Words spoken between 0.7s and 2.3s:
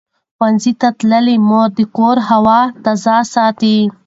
تللې مور د کور